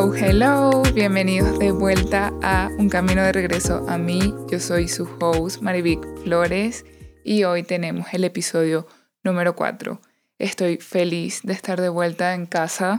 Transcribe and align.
Hello, 0.00 0.14
hello, 0.14 0.82
bienvenidos 0.94 1.58
de 1.58 1.72
vuelta 1.72 2.32
a 2.42 2.70
Un 2.78 2.88
Camino 2.88 3.22
de 3.22 3.32
Regreso 3.32 3.84
a 3.86 3.98
mí. 3.98 4.34
Yo 4.50 4.58
soy 4.58 4.88
su 4.88 5.06
host, 5.20 5.60
Marivic 5.60 6.00
Flores, 6.22 6.86
y 7.22 7.44
hoy 7.44 7.64
tenemos 7.64 8.06
el 8.14 8.24
episodio 8.24 8.86
número 9.22 9.54
4. 9.54 10.00
Estoy 10.38 10.78
feliz 10.78 11.40
de 11.42 11.52
estar 11.52 11.82
de 11.82 11.90
vuelta 11.90 12.32
en 12.32 12.46
casa, 12.46 12.96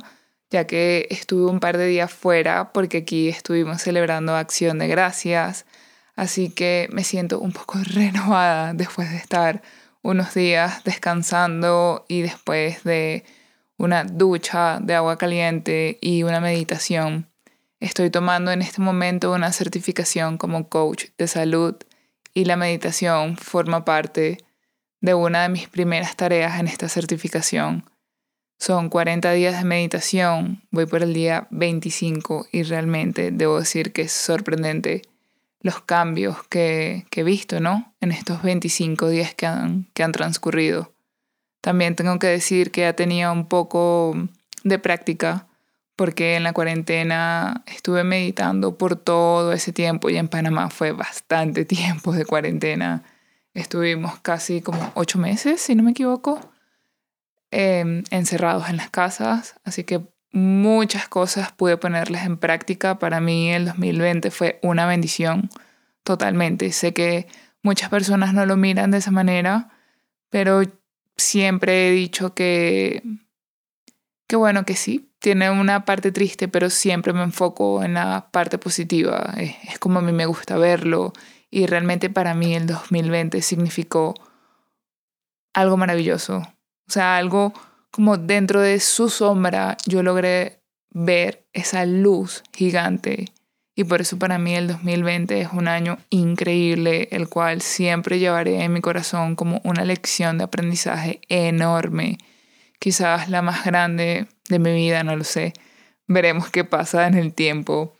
ya 0.52 0.68
que 0.68 1.08
estuve 1.10 1.50
un 1.50 1.60
par 1.60 1.80
de 1.80 1.88
días 1.88 2.14
fuera 2.14 2.72
porque 2.72 3.00
aquí 3.00 3.30
estuvimos 3.30 3.82
celebrando 3.82 4.36
Acción 4.36 4.78
de 4.78 4.88
Gracias, 4.88 5.66
así 6.16 6.52
que 6.52 6.88
me 6.92 7.04
siento 7.04 7.40
un 7.40 7.52
poco 7.52 7.80
renovada 7.84 8.76
después 8.76 9.10
de 9.10 9.18
estar 9.18 9.64
unos 10.04 10.36
días 10.36 10.84
descansando 10.84 12.06
y 12.08 12.22
después 12.22 12.84
de 12.84 13.26
una 13.82 14.04
ducha 14.04 14.80
de 14.80 14.94
agua 14.94 15.18
caliente 15.18 15.98
y 16.02 16.22
una 16.22 16.40
meditación. 16.40 17.28
Estoy 17.80 18.12
tomando 18.12 18.52
en 18.52 18.62
este 18.62 18.80
momento 18.80 19.34
una 19.34 19.52
certificación 19.52 20.38
como 20.38 20.70
coach 20.70 21.06
de 21.18 21.28
salud 21.28 21.76
y 22.36 22.46
la 22.46 22.58
meditación 22.58 23.38
forma 23.38 23.84
parte 23.84 24.38
de 25.02 25.16
una 25.16 25.42
de 25.42 25.50
mis 25.50 25.68
primeras 25.68 26.16
tareas 26.16 26.60
en 26.60 26.68
esta 26.68 26.90
certificación. 26.90 27.90
Son 28.60 28.90
40 28.90 29.32
días 29.32 29.58
de 29.58 29.66
meditación, 29.66 30.62
voy 30.70 30.86
por 30.86 31.02
el 31.02 31.16
día 31.16 31.48
25 31.50 32.50
y 32.52 32.62
realmente 32.62 33.32
debo 33.32 33.60
decir 33.60 33.94
que 33.94 34.04
es 34.04 34.12
sorprendente 34.12 35.02
los 35.60 35.82
cambios 35.82 36.38
que, 36.50 37.08
he 37.12 37.24
visto, 37.24 37.60
¿no? 37.60 37.96
En 38.00 38.12
estos 38.12 38.44
25 38.44 39.10
días 39.10 39.34
que 39.34 39.48
han, 39.48 39.88
que 39.96 40.04
han 40.04 40.12
transcurrido. 40.12 40.94
También 41.62 41.96
tengo 41.96 42.18
que 42.20 42.28
decir 42.28 42.72
que 42.72 42.82
ya 42.82 42.94
tenía 42.94 43.32
un 43.32 43.48
poco 43.48 44.16
de 44.64 44.80
práctica 44.80 45.48
porque 45.96 46.36
en 46.36 46.44
la 46.44 46.54
cuarentena 46.54 47.64
estuve 47.68 48.04
meditando 48.04 48.76
por 48.76 48.96
todo 48.96 49.54
ese 49.54 49.72
tiempo 49.72 50.10
y 50.10 50.18
en 50.18 50.28
Panamá 50.28 50.72
fue 50.72 50.94
bastante 50.94 51.64
tiempo 51.78 52.12
de 52.12 52.26
cuarentena. 52.26 53.04
Estuvimos 53.54 54.20
casi 54.20 54.62
como 54.62 54.92
ocho 54.96 55.20
meses, 55.20 55.62
si 55.62 55.76
no 55.76 55.84
me 55.84 55.92
equivoco, 55.92 56.40
em, 57.52 58.04
encerrados 58.10 58.68
en 58.70 58.78
las 58.78 58.90
casas, 58.90 59.56
así 59.64 59.84
que 59.84 60.02
muchas 60.32 61.08
cosas 61.08 61.52
pude 61.52 61.78
ponerles 61.78 62.24
en 62.24 62.38
práctica. 62.38 62.98
Para 62.98 63.22
mí 63.22 63.52
el 63.52 63.66
2020 63.66 64.32
fue 64.32 64.60
una 64.64 64.88
bendición 64.88 65.52
totalmente. 66.04 66.72
Sé 66.72 66.94
que 66.94 67.28
muchas 67.62 67.90
personas 67.90 68.34
no 68.34 68.46
lo 68.48 68.58
miran 68.58 68.90
de 68.90 68.98
esa 68.98 69.12
manera, 69.12 69.70
pero 70.32 70.64
siempre 71.22 71.88
he 71.88 71.92
dicho 71.92 72.34
que, 72.34 73.04
que 74.28 74.36
bueno, 74.36 74.66
que 74.66 74.76
sí, 74.76 75.12
tiene 75.20 75.52
una 75.52 75.86
parte 75.86 76.12
triste, 76.12 76.48
pero 76.48 76.70
siempre 76.70 77.14
me 77.14 77.24
enfoco 77.24 77.84
en 77.84 77.94
la 77.94 78.30
parte 78.32 78.58
positiva. 78.58 79.34
Es, 79.38 79.80
como 79.80 80.00
a 80.00 80.02
mí 80.02 80.12
me 80.12 80.26
gusta 80.26 80.58
verlo 80.58 81.14
y 81.50 81.68
realmente 81.68 82.10
para 82.10 82.34
mí 82.34 82.56
el 82.56 82.66
2020 82.66 83.42
significó 83.42 84.16
algo 85.54 85.78
maravilloso. 85.78 86.38
O 86.38 86.92
sea, 86.92 87.18
algo 87.18 87.54
como 87.92 88.18
dentro 88.18 88.62
de 88.62 88.80
su 88.80 89.10
sombra 89.10 89.78
yo 89.86 90.02
logré 90.02 90.64
ver 90.90 91.46
esa 91.54 91.86
luz 91.86 92.44
gigante 92.54 93.32
y 93.76 93.86
por 93.86 94.02
eso 94.02 94.20
para 94.20 94.38
mí 94.38 94.54
el 94.56 94.68
2020 94.68 95.42
es 95.42 95.50
un 95.54 95.68
año 95.68 95.98
increíble, 96.10 97.08
el 97.12 97.30
cual 97.30 97.62
siempre 97.62 98.20
llevaré 98.20 98.64
en 98.64 98.74
mi 98.74 98.82
corazón 98.82 99.36
como 99.36 99.62
una 99.64 99.86
lección 99.86 100.38
de 100.38 100.44
aprendizaje 100.44 101.22
enorme. 101.30 102.18
Quizás 102.80 103.30
la 103.30 103.42
más 103.42 103.64
grande 103.66 104.28
de 104.50 104.60
mi 104.60 104.74
vida, 104.74 105.04
no 105.04 105.16
lo 105.16 105.24
sé. 105.24 105.54
Veremos 106.08 106.50
qué 106.50 106.66
pasa 106.66 107.08
en 107.08 107.16
el 107.16 107.34
tiempo. 107.34 107.96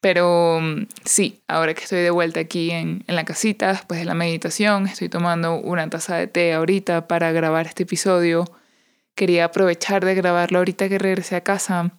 Pero 0.00 0.58
mm, 0.60 0.88
sí, 1.04 1.42
ahora 1.46 1.74
que 1.74 1.84
estoy 1.84 2.00
de 2.00 2.10
vuelta 2.10 2.40
aquí 2.40 2.70
en, 2.72 3.04
en 3.06 3.14
la 3.14 3.24
casita, 3.24 3.68
después 3.68 4.00
de 4.00 4.06
la 4.06 4.14
meditación, 4.14 4.86
estoy 4.86 5.08
tomando 5.08 5.54
una 5.60 5.88
taza 5.88 6.16
de 6.16 6.26
té 6.26 6.52
ahorita 6.54 7.06
para 7.06 7.32
grabar 7.32 7.66
este 7.66 7.84
episodio. 7.84 8.44
Quería 9.14 9.46
aprovechar 9.46 10.04
de 10.04 10.14
grabarlo 10.16 10.58
ahorita 10.58 10.88
que 10.88 10.98
regresé 10.98 11.36
a 11.36 11.42
casa 11.42 11.92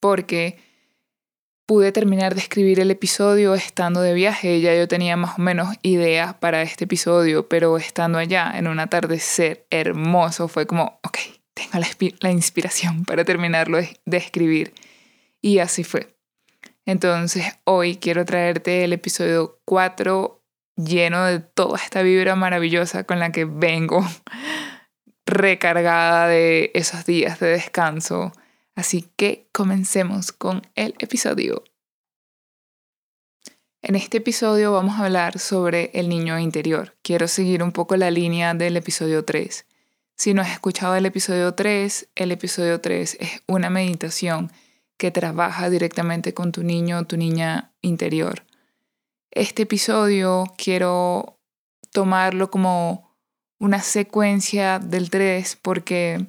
porque 0.00 0.65
pude 1.66 1.90
terminar 1.90 2.34
de 2.34 2.40
escribir 2.40 2.78
el 2.78 2.90
episodio 2.92 3.54
estando 3.54 4.00
de 4.00 4.14
viaje. 4.14 4.60
Ya 4.60 4.74
yo 4.74 4.86
tenía 4.88 5.16
más 5.16 5.38
o 5.38 5.42
menos 5.42 5.76
ideas 5.82 6.34
para 6.34 6.62
este 6.62 6.84
episodio, 6.84 7.48
pero 7.48 7.76
estando 7.76 8.18
allá 8.18 8.52
en 8.54 8.68
un 8.68 8.78
atardecer 8.78 9.66
hermoso 9.70 10.48
fue 10.48 10.66
como, 10.66 11.00
ok, 11.02 11.18
tengo 11.54 11.84
la, 12.20 12.30
inspiración 12.30 13.04
para 13.04 13.24
terminarlo 13.24 13.78
de 13.78 14.16
escribir. 14.16 14.72
Y 15.42 15.58
así 15.58 15.82
fue. 15.82 16.16
Entonces 16.86 17.44
hoy 17.64 17.96
quiero 17.96 18.24
traerte 18.24 18.84
el 18.84 18.92
episodio 18.92 19.58
4 19.64 20.40
lleno 20.76 21.24
de 21.24 21.40
toda 21.40 21.78
esta 21.78 22.02
vibra 22.02 22.36
maravillosa 22.36 23.04
con 23.04 23.18
la 23.18 23.32
que 23.32 23.44
vengo 23.44 24.06
recargada 25.26 26.28
de 26.28 26.70
esos 26.74 27.04
días 27.06 27.40
de 27.40 27.48
descanso 27.48 28.32
Así 28.76 29.08
que 29.16 29.48
comencemos 29.52 30.32
con 30.32 30.62
el 30.74 30.94
episodio. 30.98 31.64
En 33.80 33.94
este 33.94 34.18
episodio 34.18 34.70
vamos 34.70 35.00
a 35.00 35.06
hablar 35.06 35.38
sobre 35.38 35.90
el 35.94 36.10
niño 36.10 36.38
interior. 36.38 36.94
Quiero 37.02 37.26
seguir 37.26 37.62
un 37.62 37.72
poco 37.72 37.96
la 37.96 38.10
línea 38.10 38.52
del 38.52 38.76
episodio 38.76 39.24
3. 39.24 39.64
Si 40.14 40.34
no 40.34 40.42
has 40.42 40.50
escuchado 40.50 40.94
el 40.94 41.06
episodio 41.06 41.54
3, 41.54 42.10
el 42.16 42.32
episodio 42.32 42.80
3 42.82 43.16
es 43.18 43.42
una 43.46 43.70
meditación 43.70 44.52
que 44.98 45.10
trabaja 45.10 45.70
directamente 45.70 46.34
con 46.34 46.52
tu 46.52 46.62
niño 46.62 46.98
o 46.98 47.04
tu 47.04 47.16
niña 47.16 47.72
interior. 47.80 48.44
Este 49.30 49.62
episodio 49.62 50.44
quiero 50.58 51.38
tomarlo 51.92 52.50
como 52.50 53.16
una 53.58 53.80
secuencia 53.80 54.80
del 54.80 55.08
3 55.08 55.58
porque 55.62 56.26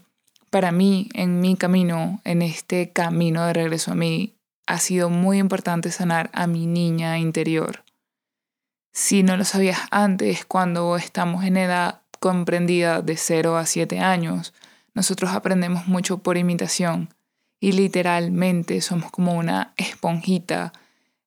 para 0.57 0.71
mí, 0.71 1.07
en 1.13 1.39
mi 1.39 1.55
camino, 1.55 2.19
en 2.23 2.41
este 2.41 2.91
camino 2.91 3.45
de 3.45 3.53
regreso 3.53 3.91
a 3.91 3.95
mí, 3.95 4.33
ha 4.65 4.79
sido 4.79 5.11
muy 5.11 5.37
importante 5.37 5.91
sanar 5.91 6.31
a 6.33 6.47
mi 6.47 6.65
niña 6.65 7.19
interior. 7.19 7.83
Si 8.91 9.21
no 9.21 9.37
lo 9.37 9.45
sabías 9.45 9.81
antes, 9.91 10.45
cuando 10.45 10.95
estamos 10.95 11.45
en 11.45 11.57
edad 11.57 12.01
comprendida 12.19 13.03
de 13.03 13.17
0 13.17 13.55
a 13.55 13.67
7 13.67 13.99
años, 13.99 14.55
nosotros 14.95 15.29
aprendemos 15.29 15.85
mucho 15.85 16.17
por 16.23 16.37
imitación 16.37 17.13
y 17.59 17.73
literalmente 17.73 18.81
somos 18.81 19.11
como 19.11 19.35
una 19.35 19.75
esponjita 19.77 20.73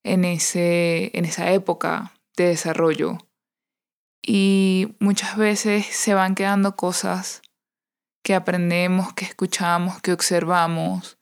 en, 0.03 0.25
ese, 0.25 1.17
en 1.17 1.25
esa 1.25 1.53
época 1.53 2.15
de 2.37 2.49
desarrollo. 2.49 3.19
Y 4.27 4.97
muchas 4.99 5.37
veces 5.37 5.87
se 5.87 6.15
van 6.15 6.35
quedando 6.35 6.75
cosas 6.75 7.43
que 8.23 8.35
aprendemos, 8.35 9.13
que 9.15 9.25
escuchamos, 9.25 10.01
que 10.01 10.13
observamos 10.13 11.19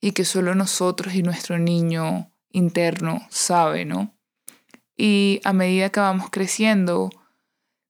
y 0.00 0.12
que 0.12 0.24
solo 0.24 0.54
nosotros 0.54 1.14
y 1.14 1.22
nuestro 1.22 1.58
niño 1.58 2.30
interno 2.50 3.26
sabe, 3.30 3.84
¿no? 3.84 4.14
Y 4.96 5.40
a 5.44 5.52
medida 5.52 5.90
que 5.90 6.00
vamos 6.00 6.28
creciendo, 6.30 7.10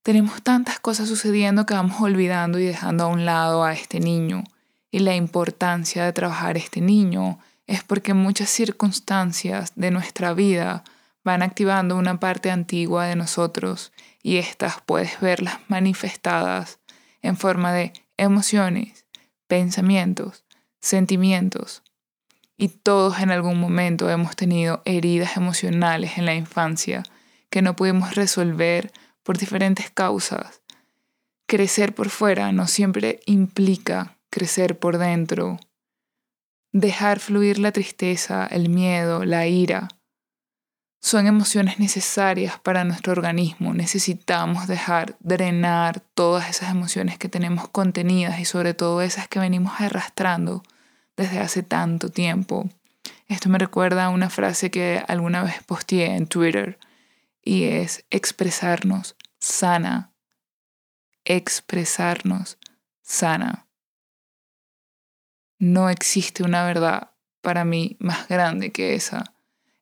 tenemos 0.03 0.43
tantas 0.43 0.81
cosas 0.81 1.09
sucediendo 1.09 1.67
que 1.67 1.75
vamos 1.75 2.01
olvidando 2.01 2.59
y 2.59 2.65
dejando 2.65 3.05
a 3.05 3.09
un 3.09 3.25
lado 3.25 3.65
a 3.65 3.73
este 3.73 4.01
niño. 4.01 4.45
Y 4.91 5.01
la 5.01 5.15
importancia 5.15 6.05
de 6.05 6.13
trabajar 6.13 6.57
este 6.57 6.81
niño 6.81 7.39
es 7.67 7.85
porque 7.85 8.15
muchas 8.15 8.51
circunstancias 8.51 9.73
de 9.77 9.91
nuestra 9.91 10.35
vida 10.35 10.85
van 11.23 11.43
activando 11.43 11.97
una 11.97 12.19
parte 12.19 12.51
antigua 12.51 13.07
de 13.07 13.17
nosotros 13.17 13.93
y 14.23 14.37
estas 14.37 14.81
puedes 14.81 15.21
verlas 15.21 15.59
manifestadas 15.69 16.79
en 17.23 17.37
forma 17.37 17.73
de 17.73 17.93
emociones, 18.21 19.07
pensamientos, 19.47 20.45
sentimientos. 20.81 21.83
Y 22.57 22.69
todos 22.69 23.19
en 23.21 23.31
algún 23.31 23.59
momento 23.59 24.11
hemos 24.11 24.37
tenido 24.37 24.83
heridas 24.85 25.37
emocionales 25.37 26.19
en 26.19 26.27
la 26.27 26.35
infancia 26.35 27.03
que 27.49 27.63
no 27.63 27.75
pudimos 27.75 28.15
resolver 28.15 28.93
por 29.23 29.39
diferentes 29.39 29.91
causas. 29.91 30.63
Crecer 31.47 31.95
por 31.95 32.11
fuera 32.11 32.53
no 32.53 32.67
siempre 32.67 33.21
implica 33.25 34.19
crecer 34.29 34.79
por 34.79 34.99
dentro. 34.99 35.59
Dejar 36.73 37.19
fluir 37.19 37.59
la 37.59 37.73
tristeza, 37.73 38.47
el 38.47 38.69
miedo, 38.69 39.25
la 39.25 39.47
ira, 39.47 39.89
son 41.01 41.27
emociones 41.27 41.79
necesarias 41.79 42.59
para 42.61 42.85
nuestro 42.85 43.13
organismo. 43.13 43.73
Necesitamos 43.73 44.69
dejar 44.69 45.17
drenar 45.21 46.01
todas 46.15 46.51
esas 46.51 46.71
emociones 46.71 47.19
que 47.19 47.31
tenemos 47.31 47.69
contenidas 47.69 48.39
y 48.39 48.45
sobre 48.45 48.75
todo 48.75 49.01
esas 49.01 49.27
que 49.27 49.39
venimos 49.39 49.81
arrastrando 49.81 50.63
desde 51.17 51.39
hace 51.39 51.63
tanto 51.63 52.11
tiempo. 52.11 52.69
Esto 53.29 53.49
me 53.49 53.59
recuerda 53.59 54.05
a 54.05 54.11
una 54.11 54.29
frase 54.29 54.71
que 54.71 55.03
alguna 55.09 55.43
vez 55.43 55.63
posteé 55.65 56.17
en 56.17 56.27
Twitter 56.27 56.79
y 57.43 57.65
es 57.65 58.05
expresarnos 58.11 59.17
sana. 59.39 60.13
Expresarnos 61.25 62.59
sana. 63.01 63.67
No 65.59 65.89
existe 65.89 66.43
una 66.43 66.65
verdad 66.65 67.13
para 67.41 67.65
mí 67.65 67.97
más 68.01 68.29
grande 68.29 68.71
que 68.71 68.95
esa. 68.95 69.33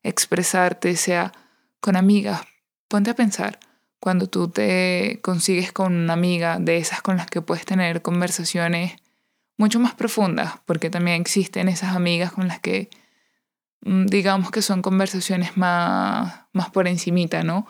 Expresarte 0.03 0.95
sea 0.95 1.31
con 1.79 1.95
amigas. 1.95 2.41
Ponte 2.87 3.09
a 3.09 3.15
pensar, 3.15 3.59
cuando 3.99 4.27
tú 4.27 4.49
te 4.49 5.19
consigues 5.21 5.71
con 5.71 5.93
una 5.93 6.13
amiga 6.13 6.57
de 6.59 6.77
esas 6.77 7.01
con 7.01 7.17
las 7.17 7.27
que 7.27 7.41
puedes 7.41 7.65
tener 7.65 8.01
conversaciones 8.01 8.95
mucho 9.57 9.79
más 9.79 9.93
profundas, 9.93 10.53
porque 10.65 10.89
también 10.89 11.21
existen 11.21 11.67
esas 11.67 11.95
amigas 11.95 12.31
con 12.31 12.47
las 12.47 12.59
que 12.59 12.89
mm, 13.81 14.05
digamos 14.05 14.51
que 14.51 14.61
son 14.61 14.81
conversaciones 14.81 15.57
más, 15.57 16.45
más 16.53 16.69
por 16.69 16.87
encimita, 16.87 17.43
¿no? 17.43 17.67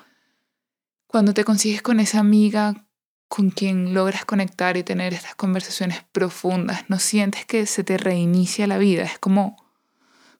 Cuando 1.08 1.34
te 1.34 1.44
consigues 1.44 1.82
con 1.82 2.00
esa 2.00 2.20
amiga 2.20 2.86
con 3.28 3.50
quien 3.52 3.94
logras 3.94 4.26
conectar 4.26 4.78
y 4.78 4.84
tener 4.84 5.14
estas 5.14 5.36
conversaciones 5.36 6.04
profundas, 6.12 6.86
no 6.90 7.00
sientes 7.00 7.46
que 7.46 7.66
se 7.66 7.84
te 7.84 7.98
reinicia 7.98 8.68
la 8.68 8.78
vida, 8.78 9.04
es 9.04 9.18
como 9.20 9.56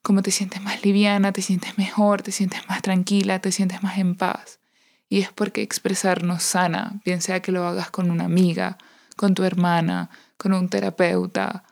como 0.02 0.22
te 0.22 0.30
sientes 0.30 0.62
más 0.62 0.84
liviana, 0.84 1.32
te 1.32 1.42
sientes 1.42 1.78
mejor, 1.78 2.22
te 2.22 2.32
sientes 2.32 2.68
más 2.68 2.82
tranquila, 2.82 3.40
te 3.40 3.52
sientes 3.52 3.82
más 3.82 3.98
en 3.98 4.14
paz. 4.14 4.60
Y 5.08 5.20
es 5.20 5.32
porque 5.32 5.62
expresarnos 5.62 6.42
sana, 6.42 7.00
bien 7.04 7.20
sea 7.20 7.40
que 7.40 7.52
lo 7.52 7.66
hagas 7.66 7.90
con 7.90 8.10
una 8.10 8.24
amiga, 8.24 8.78
con 9.16 9.34
tu 9.34 9.44
hermana, 9.44 10.10
con 10.36 10.52
un 10.52 10.68
terapeuta, 10.68 11.64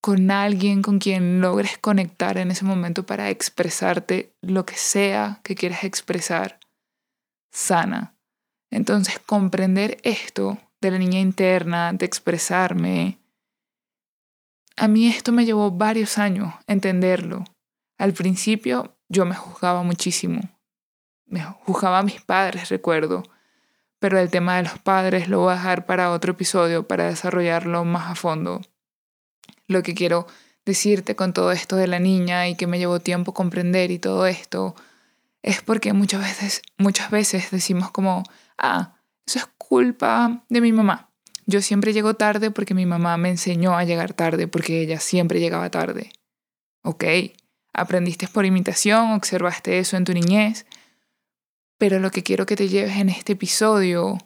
con 0.00 0.30
alguien 0.30 0.82
con 0.82 0.98
quien 0.98 1.40
logres 1.40 1.78
conectar 1.78 2.38
en 2.38 2.50
ese 2.50 2.64
momento 2.64 3.04
para 3.04 3.30
expresarte 3.30 4.34
lo 4.40 4.64
que 4.64 4.76
sea 4.76 5.40
que 5.44 5.54
quieras 5.54 5.84
expresar, 5.84 6.58
sana. 7.52 8.14
Entonces, 8.70 9.18
comprender 9.18 9.98
esto 10.02 10.58
de 10.80 10.90
la 10.90 10.98
niña 10.98 11.20
interna, 11.20 11.92
de 11.92 12.06
expresarme, 12.06 13.18
a 14.76 14.88
mí 14.88 15.08
esto 15.08 15.32
me 15.32 15.44
llevó 15.44 15.70
varios 15.70 16.16
años 16.16 16.54
entenderlo. 16.66 17.44
Al 18.00 18.14
principio 18.14 18.96
yo 19.10 19.26
me 19.26 19.34
juzgaba 19.34 19.82
muchísimo. 19.82 20.40
Me 21.26 21.44
juzgaba 21.44 21.98
a 21.98 22.02
mis 22.02 22.22
padres, 22.22 22.70
recuerdo. 22.70 23.24
Pero 23.98 24.18
el 24.18 24.30
tema 24.30 24.56
de 24.56 24.62
los 24.62 24.78
padres 24.78 25.28
lo 25.28 25.40
voy 25.40 25.52
a 25.52 25.56
dejar 25.56 25.84
para 25.84 26.10
otro 26.10 26.32
episodio 26.32 26.88
para 26.88 27.08
desarrollarlo 27.08 27.84
más 27.84 28.10
a 28.10 28.14
fondo. 28.14 28.62
Lo 29.66 29.82
que 29.82 29.94
quiero 29.94 30.26
decirte 30.64 31.14
con 31.14 31.34
todo 31.34 31.52
esto 31.52 31.76
de 31.76 31.88
la 31.88 31.98
niña 31.98 32.48
y 32.48 32.54
que 32.54 32.66
me 32.66 32.78
llevó 32.78 33.00
tiempo 33.00 33.34
comprender 33.34 33.90
y 33.90 33.98
todo 33.98 34.26
esto 34.26 34.74
es 35.42 35.60
porque 35.60 35.92
muchas 35.92 36.22
veces, 36.22 36.62
muchas 36.78 37.10
veces 37.10 37.50
decimos 37.50 37.90
como, 37.90 38.22
ah, 38.56 38.94
eso 39.26 39.40
es 39.40 39.46
culpa 39.58 40.42
de 40.48 40.62
mi 40.62 40.72
mamá. 40.72 41.10
Yo 41.44 41.60
siempre 41.60 41.92
llego 41.92 42.14
tarde 42.14 42.50
porque 42.50 42.72
mi 42.72 42.86
mamá 42.86 43.18
me 43.18 43.28
enseñó 43.28 43.76
a 43.76 43.84
llegar 43.84 44.14
tarde 44.14 44.48
porque 44.48 44.80
ella 44.80 45.00
siempre 45.00 45.38
llegaba 45.38 45.70
tarde. 45.70 46.10
Ok, 46.82 47.04
aprendiste 47.72 48.28
por 48.28 48.44
imitación, 48.44 49.12
observaste 49.12 49.78
eso 49.78 49.96
en 49.96 50.04
tu 50.04 50.12
niñez, 50.12 50.66
pero 51.78 51.98
lo 51.98 52.10
que 52.10 52.22
quiero 52.22 52.46
que 52.46 52.56
te 52.56 52.68
lleves 52.68 52.96
en 52.96 53.08
este 53.08 53.32
episodio 53.32 54.18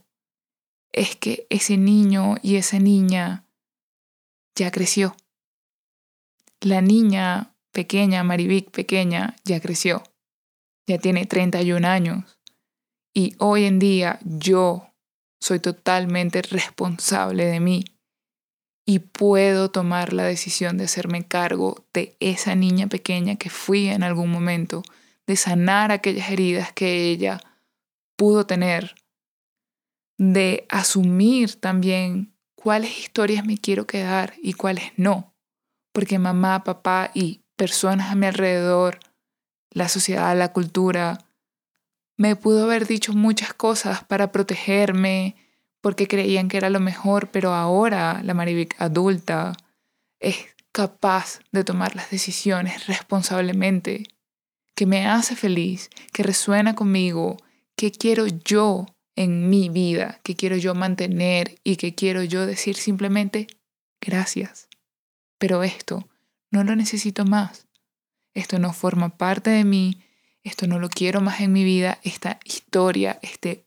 es 0.93 1.17
que 1.17 1.47
ese 1.51 1.77
niño 1.77 2.37
y 2.43 2.57
esa 2.57 2.79
niña 2.79 3.47
ya 4.55 4.71
creció. 4.71 5.17
La 6.61 6.81
niña 6.81 7.55
pequeña, 7.73 8.23
Marivic 8.23 8.71
pequeña, 8.71 9.37
ya 9.45 9.61
creció. 9.61 10.03
Ya 10.87 10.99
tiene 10.99 11.27
31 11.27 11.87
años. 11.87 12.39
Y 13.13 13.35
hoy 13.39 13.65
en 13.65 13.79
día 13.79 14.19
yo 14.23 14.95
soy 15.41 15.61
totalmente 15.61 16.43
responsable 16.43 17.47
de 17.47 17.61
mí 17.61 17.85
y 18.87 18.99
puedo 18.99 19.71
tomar 19.71 20.13
la 20.13 20.25
decisión 20.25 20.77
de 20.77 20.85
hacerme 20.85 21.27
cargo 21.27 21.85
de 21.93 22.17
esa 22.21 22.55
niña 22.55 22.87
pequeña 22.87 23.37
que 23.37 23.51
fui 23.51 23.89
en 23.89 24.03
algún 24.03 24.31
momento, 24.31 24.83
de 25.27 25.37
sanar 25.37 25.91
aquellas 25.91 26.31
heridas 26.31 26.73
que 26.73 27.11
ella 27.11 27.41
pudo 28.17 28.47
tener, 28.47 28.95
de 30.19 30.67
asumir 30.69 31.57
también 31.57 32.35
cuáles 32.55 32.99
historias 32.99 33.45
me 33.45 33.59
quiero 33.59 33.87
quedar 33.87 34.35
y 34.43 34.53
cuáles 34.53 34.93
no, 34.97 35.35
porque 35.93 36.19
mamá, 36.19 36.65
papá 36.65 37.11
y 37.15 37.43
personas 37.57 38.11
a 38.11 38.15
mi 38.15 38.27
alrededor, 38.27 39.01
la 39.71 39.89
sociedad, 39.89 40.37
la 40.37 40.53
cultura, 40.53 41.19
me 42.17 42.37
pudo 42.37 42.65
haber 42.65 42.87
dicho 42.87 43.13
muchas 43.13 43.55
cosas 43.55 44.05
para 44.05 44.31
protegerme, 44.31 45.37
porque 45.85 46.09
creían 46.09 46.49
que 46.49 46.57
era 46.57 46.71
lo 46.71 46.81
mejor, 46.81 47.31
pero 47.31 47.53
ahora 47.53 48.23
la 48.23 48.33
Marivic 48.33 48.75
adulta 48.81 49.53
es 50.19 50.47
capaz 50.73 51.41
de 51.53 51.63
tomar 51.63 51.95
las 51.95 52.11
decisiones 52.11 52.87
responsablemente, 52.87 54.05
que 54.75 54.87
me 54.87 55.07
hace 55.07 55.37
feliz, 55.37 55.91
que 56.15 56.23
resuena 56.23 56.75
conmigo, 56.75 57.37
que 57.77 57.93
quiero 57.93 58.27
yo 58.27 58.87
en 59.15 59.51
mi 59.51 59.69
vida, 59.69 60.21
que 60.23 60.35
quiero 60.35 60.57
yo 60.57 60.75
mantener 60.75 61.61
y 61.65 61.77
que 61.77 61.95
quiero 61.95 62.23
yo 62.23 62.47
decir 62.47 62.77
simplemente 62.77 63.47
gracias. 64.01 64.69
Pero 65.37 65.63
esto 65.65 66.09
no 66.51 66.65
lo 66.65 66.75
necesito 66.77 67.27
más. 67.27 67.67
Esto 68.33 68.59
no 68.59 68.73
forma 68.73 69.19
parte 69.19 69.51
de 69.51 69.65
mí, 69.65 70.03
esto 70.45 70.67
no 70.67 70.79
lo 70.79 70.89
quiero 70.89 71.21
más 71.21 71.43
en 71.43 71.53
mi 71.53 71.63
vida, 71.63 71.99
esta 72.05 72.41
historia, 72.43 73.19
este 73.21 73.64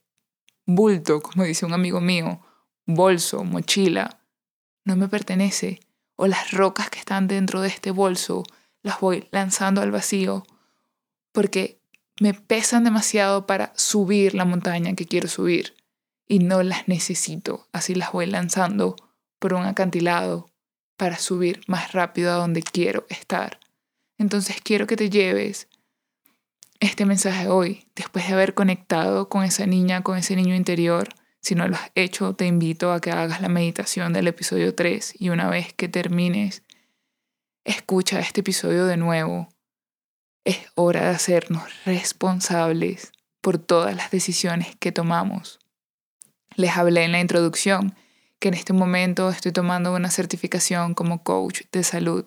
bulto, 0.68 1.20
como 1.22 1.44
dice 1.44 1.64
un 1.66 1.72
amigo 1.72 2.00
mío, 2.00 2.40
bolso, 2.84 3.42
mochila, 3.42 4.20
no 4.84 4.96
me 4.96 5.08
pertenece. 5.08 5.80
O 6.14 6.26
las 6.26 6.50
rocas 6.52 6.90
que 6.90 6.98
están 6.98 7.26
dentro 7.26 7.62
de 7.62 7.68
este 7.68 7.90
bolso 7.90 8.44
las 8.82 9.00
voy 9.00 9.28
lanzando 9.30 9.80
al 9.80 9.90
vacío 9.90 10.44
porque 11.32 11.80
me 12.20 12.34
pesan 12.34 12.84
demasiado 12.84 13.46
para 13.46 13.72
subir 13.76 14.34
la 14.34 14.44
montaña 14.44 14.94
que 14.94 15.06
quiero 15.06 15.28
subir 15.28 15.74
y 16.26 16.40
no 16.40 16.62
las 16.62 16.86
necesito. 16.86 17.66
Así 17.72 17.94
las 17.94 18.12
voy 18.12 18.26
lanzando 18.26 18.96
por 19.38 19.54
un 19.54 19.64
acantilado 19.64 20.50
para 20.96 21.16
subir 21.16 21.62
más 21.66 21.92
rápido 21.92 22.32
a 22.32 22.36
donde 22.36 22.62
quiero 22.62 23.06
estar. 23.08 23.60
Entonces 24.18 24.56
quiero 24.62 24.86
que 24.86 24.96
te 24.96 25.08
lleves 25.08 25.68
este 26.80 27.06
mensaje 27.06 27.48
hoy, 27.48 27.86
después 27.96 28.26
de 28.26 28.34
haber 28.34 28.54
conectado 28.54 29.28
con 29.28 29.44
esa 29.44 29.66
niña, 29.66 30.02
con 30.02 30.16
ese 30.16 30.36
niño 30.36 30.54
interior. 30.54 31.08
Si 31.40 31.54
no 31.54 31.66
lo 31.66 31.76
has 31.76 31.90
hecho, 31.94 32.34
te 32.34 32.46
invito 32.46 32.92
a 32.92 33.00
que 33.00 33.10
hagas 33.10 33.40
la 33.40 33.48
meditación 33.48 34.12
del 34.12 34.28
episodio 34.28 34.74
3 34.74 35.14
y 35.18 35.30
una 35.30 35.48
vez 35.48 35.72
que 35.72 35.88
termines, 35.88 36.62
escucha 37.64 38.20
este 38.20 38.40
episodio 38.40 38.86
de 38.86 38.96
nuevo. 38.96 39.48
Es 40.44 40.58
hora 40.74 41.02
de 41.02 41.10
hacernos 41.10 41.62
responsables 41.84 43.12
por 43.40 43.58
todas 43.58 43.96
las 43.96 44.10
decisiones 44.10 44.76
que 44.76 44.92
tomamos. 44.92 45.58
Les 46.54 46.76
hablé 46.76 47.04
en 47.04 47.12
la 47.12 47.20
introducción 47.20 47.94
que 48.38 48.48
en 48.48 48.54
este 48.54 48.72
momento 48.72 49.30
estoy 49.30 49.52
tomando 49.52 49.94
una 49.94 50.10
certificación 50.10 50.94
como 50.94 51.22
coach 51.24 51.62
de 51.72 51.82
salud 51.82 52.24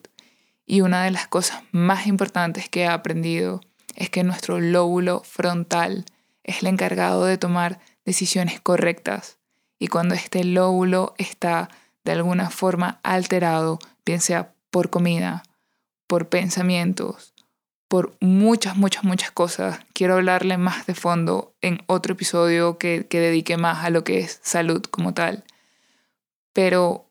y 0.66 0.82
una 0.82 1.04
de 1.04 1.12
las 1.12 1.28
cosas 1.28 1.64
más 1.72 2.06
importantes 2.06 2.70
que 2.70 2.82
he 2.82 2.88
aprendido 2.88 3.62
es 3.96 4.10
que 4.10 4.24
nuestro 4.24 4.60
lóbulo 4.60 5.22
frontal 5.24 6.06
es 6.44 6.62
el 6.62 6.68
encargado 6.68 7.26
de 7.26 7.38
tomar 7.38 7.80
decisiones 8.06 8.60
correctas. 8.60 9.38
Y 9.80 9.88
cuando 9.88 10.16
este 10.16 10.44
lóbulo 10.44 11.14
está 11.18 11.70
de 12.04 12.12
alguna 12.14 12.50
forma 12.50 13.00
alterado, 13.04 13.80
bien 14.06 14.22
sea 14.22 14.54
por 14.70 14.90
comida, 14.90 15.44
por 16.08 16.30
pensamientos, 16.30 17.34
por 17.88 18.16
muchas, 18.22 18.78
muchas, 18.78 19.04
muchas 19.04 19.32
cosas, 19.32 19.80
quiero 19.94 20.16
hablarle 20.16 20.58
más 20.58 20.86
de 20.86 20.96
fondo 20.96 21.54
en 21.62 21.84
otro 21.88 22.14
episodio 22.14 22.78
que, 22.78 23.06
que 23.10 23.20
dedique 23.20 23.58
más 23.58 23.84
a 23.84 23.90
lo 23.90 24.04
que 24.04 24.20
es 24.20 24.40
salud 24.44 24.82
como 24.84 25.14
tal. 25.14 25.44
Pero 26.54 27.06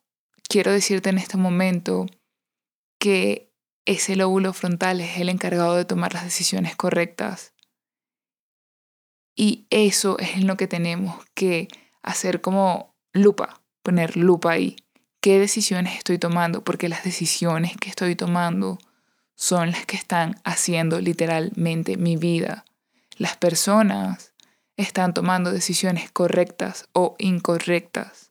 quiero 0.49 0.73
decirte 0.73 1.11
en 1.11 1.19
este 1.19 1.37
momento 1.37 2.07
que 2.99 3.50
ese 3.85 4.17
lóbulo 4.17 4.53
frontal 4.53 5.01
es 5.01 5.19
el 5.19 5.29
encargado 5.29 5.77
de 5.77 5.85
tomar 5.85 6.15
las 6.15 6.25
decisiones 6.25 6.77
correctas. 6.77 7.55
Y 9.35 9.67
eso 9.71 10.19
es 10.19 10.37
en 10.37 10.47
lo 10.47 10.57
que 10.57 10.67
tenemos 10.67 11.25
que 11.35 11.69
hacer 12.03 12.41
como 12.41 12.95
lupa, 13.13 13.61
poner 13.83 14.17
lupa 14.17 14.53
ahí. 14.53 14.77
¿Qué 15.21 15.39
decisiones 15.39 15.97
estoy 15.97 16.19
tomando? 16.19 16.65
Porque 16.65 16.89
las 16.89 17.05
decisiones 17.05 17.77
que 17.77 17.91
estoy 17.91 18.17
tomando 18.17 18.79
son 19.35 19.71
las 19.71 19.87
que 19.87 19.97
están 19.97 20.41
haciendo 20.45 21.01
literalmente 21.01 21.97
mi 21.97 22.17
vida. 22.17 22.65
Las 23.17 23.37
personas 23.37 24.33
están 24.77 25.15
tomando 25.15 25.53
decisiones 25.53 26.11
correctas 26.11 26.89
o 26.93 27.17
incorrectas. 27.19 28.31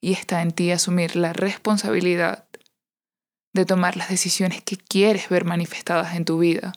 Y 0.00 0.12
está 0.12 0.42
en 0.42 0.52
ti 0.52 0.70
asumir 0.70 1.16
la 1.16 1.32
responsabilidad 1.32 2.47
de 3.58 3.66
tomar 3.66 3.96
las 3.96 4.08
decisiones 4.08 4.62
que 4.62 4.76
quieres 4.76 5.28
ver 5.28 5.44
manifestadas 5.44 6.14
en 6.14 6.24
tu 6.24 6.38
vida. 6.38 6.72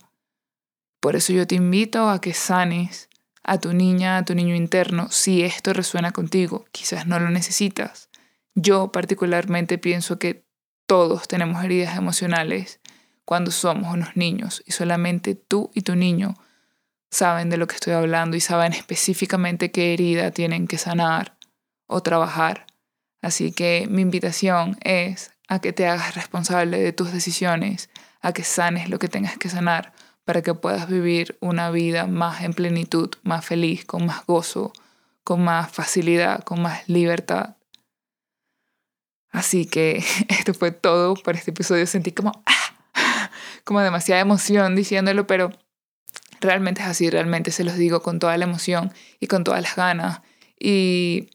Por 1.00 1.16
eso 1.16 1.32
yo 1.34 1.48
te 1.48 1.56
invito 1.56 2.10
a 2.10 2.20
que 2.20 2.34
sanes 2.34 3.10
a 3.44 3.60
tu 3.60 3.74
niña, 3.74 4.18
a 4.18 4.26
tu 4.26 4.36
niño 4.36 4.56
interno, 4.56 5.10
si 5.10 5.44
esto 5.44 5.74
resuena 5.74 6.12
contigo. 6.12 6.66
Quizás 6.72 7.08
no 7.08 7.20
lo 7.20 7.30
necesitas. 7.30 8.10
Yo 8.56 8.92
particularmente 8.92 9.78
pienso 9.78 10.20
que 10.20 10.46
todos 10.86 11.28
tenemos 11.28 11.64
heridas 11.64 11.98
emocionales 11.98 12.80
cuando 13.26 13.52
somos 13.52 13.94
unos 13.94 14.18
niños 14.18 14.62
y 14.66 14.74
solamente 14.74 15.36
tú 15.36 15.72
y 15.74 15.82
tu 15.82 15.96
niño 15.96 16.36
saben 17.12 17.50
de 17.50 17.58
lo 17.58 17.68
que 17.68 17.76
estoy 17.76 17.94
hablando 17.94 18.36
y 18.36 18.42
saben 18.42 18.74
específicamente 18.74 19.72
qué 19.72 19.94
herida 19.94 20.32
tienen 20.32 20.68
que 20.68 20.78
sanar 20.78 21.38
o 21.88 22.02
trabajar. 22.02 22.68
Así 23.22 23.52
que 23.52 23.88
mi 23.90 24.02
invitación 24.02 24.78
es 24.82 25.32
a 25.52 25.60
que 25.60 25.74
te 25.74 25.86
hagas 25.86 26.16
responsable 26.16 26.80
de 26.80 26.94
tus 26.94 27.12
decisiones, 27.12 27.90
a 28.22 28.32
que 28.32 28.46
sanes 28.46 28.88
lo 28.88 29.00
que 29.00 29.10
tengas 29.10 29.38
que 29.38 29.50
sanar 29.50 29.92
para 30.24 30.42
que 30.42 30.54
puedas 30.54 30.88
vivir 30.88 31.38
una 31.42 31.72
vida 31.72 32.08
más 32.08 32.42
en 32.44 32.54
plenitud, 32.54 33.10
más 33.24 33.44
feliz, 33.46 33.84
con 33.84 34.06
más 34.06 34.26
gozo, 34.26 34.72
con 35.26 35.44
más 35.44 35.70
facilidad, 35.70 36.42
con 36.46 36.62
más 36.62 36.88
libertad. 36.88 37.58
Así 39.30 39.66
que 39.66 40.02
esto 40.30 40.54
fue 40.54 40.72
todo 40.72 41.16
por 41.16 41.36
este 41.36 41.52
episodio. 41.52 41.86
Sentí 41.86 42.14
como, 42.14 42.32
ah, 42.46 43.30
como 43.66 43.82
demasiada 43.82 44.22
emoción 44.22 44.74
diciéndolo, 44.78 45.28
pero 45.28 45.52
realmente 46.40 46.82
es 46.82 46.88
así, 46.88 47.10
realmente 47.10 47.52
se 47.52 47.66
los 47.66 47.76
digo 47.76 48.02
con 48.02 48.20
toda 48.20 48.38
la 48.38 48.46
emoción 48.46 48.94
y 49.20 49.28
con 49.28 49.44
todas 49.44 49.62
las 49.62 49.76
ganas. 49.76 50.22
Y 50.58 51.30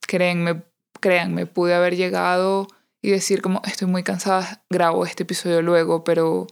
créanme, 0.00 0.62
créanme, 0.98 1.44
pude 1.44 1.74
haber 1.74 1.94
llegado 1.94 2.68
y 3.04 3.10
decir 3.10 3.42
como 3.42 3.60
estoy 3.66 3.86
muy 3.86 4.02
cansada, 4.02 4.64
grabo 4.70 5.04
este 5.04 5.24
episodio 5.24 5.60
luego, 5.60 6.04
pero 6.04 6.46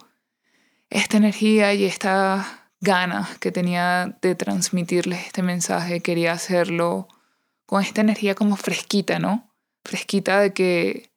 esta 0.91 1.17
energía 1.17 1.73
y 1.73 1.87
esta 1.87 2.71
ganas 2.79 3.39
que 3.39 3.51
tenía 3.51 4.19
de 4.21 4.35
transmitirles 4.35 5.25
este 5.25 5.43
mensaje, 5.43 6.01
quería 6.01 6.33
hacerlo 6.33 7.09
con 7.65 7.83
esta 7.83 8.03
energía 8.03 8.35
como 8.35 8.57
fresquita, 8.57 9.19
¿no? 9.19 9.51
Fresquita 9.83 10.41
de 10.41 10.53
que, 10.53 11.11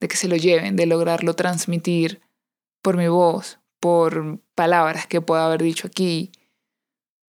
de 0.00 0.08
que 0.08 0.16
se 0.16 0.26
lo 0.26 0.34
lleven, 0.34 0.74
de 0.74 0.86
lograrlo 0.86 1.36
transmitir 1.36 2.20
por 2.82 2.96
mi 2.96 3.06
voz, 3.06 3.60
por 3.78 4.40
palabras 4.56 5.06
que 5.06 5.20
pueda 5.20 5.46
haber 5.46 5.62
dicho 5.62 5.86
aquí. 5.86 6.32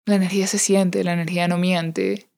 La 0.06 0.14
energía 0.14 0.46
se 0.46 0.58
siente, 0.58 1.04
la 1.04 1.12
energía 1.12 1.48
no 1.48 1.58
miente 1.58 2.31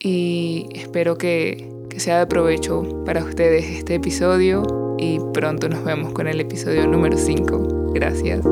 y 0.00 0.66
espero 0.74 1.18
que, 1.18 1.70
que 1.90 2.00
sea 2.00 2.18
de 2.20 2.26
provecho 2.26 3.04
para 3.04 3.24
ustedes 3.24 3.64
este 3.64 3.96
episodio 3.96 4.96
y 4.98 5.18
pronto 5.32 5.68
nos 5.68 5.84
vemos 5.84 6.12
con 6.12 6.28
el 6.28 6.40
episodio 6.40 6.86
número 6.86 7.16
5. 7.16 7.92
Gracias. 7.94 8.44